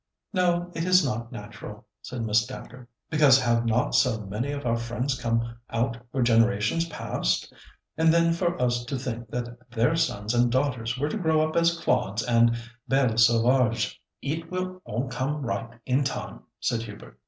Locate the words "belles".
12.87-13.27